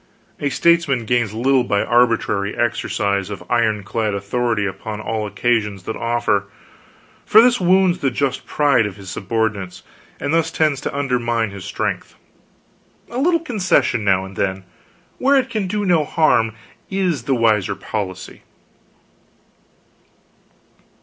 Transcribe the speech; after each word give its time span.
A 0.39 0.49
statesman 0.49 1.05
gains 1.05 1.31
little 1.35 1.63
by 1.63 1.81
the 1.81 1.85
arbitrary 1.85 2.57
exercise 2.57 3.29
of 3.29 3.43
iron 3.51 3.83
clad 3.83 4.15
authority 4.15 4.65
upon 4.65 4.99
all 4.99 5.27
occasions 5.27 5.83
that 5.83 5.95
offer, 5.95 6.45
for 7.23 7.39
this 7.39 7.59
wounds 7.61 7.99
the 7.99 8.09
just 8.09 8.47
pride 8.47 8.87
of 8.87 8.95
his 8.95 9.11
subordinates, 9.11 9.83
and 10.19 10.33
thus 10.33 10.49
tends 10.49 10.81
to 10.81 10.97
undermine 10.97 11.51
his 11.51 11.65
strength. 11.65 12.15
A 13.11 13.19
little 13.19 13.41
concession, 13.41 14.03
now 14.03 14.25
and 14.25 14.35
then, 14.35 14.63
where 15.19 15.35
it 15.35 15.51
can 15.51 15.67
do 15.67 15.85
no 15.85 16.03
harm, 16.03 16.53
is 16.89 17.25
the 17.25 17.35
wiser 17.35 17.75
policy. 17.75 18.41